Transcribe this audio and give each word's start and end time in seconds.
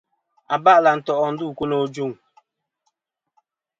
Aba'lɨ 0.53 0.87
à 0.91 0.95
nto' 0.99 1.29
ndu 1.33 1.45
ku 1.57 1.63
no. 1.69 1.77